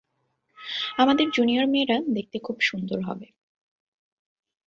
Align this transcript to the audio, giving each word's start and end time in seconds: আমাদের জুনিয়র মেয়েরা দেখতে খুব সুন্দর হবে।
আমাদের 0.97 1.27
জুনিয়র 1.31 1.65
মেয়েরা 1.67 1.97
দেখতে 2.13 2.37
খুব 2.39 2.57
সুন্দর 2.61 2.99
হবে। 3.01 3.27